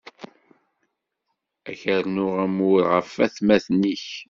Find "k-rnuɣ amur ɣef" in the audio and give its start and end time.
1.81-3.09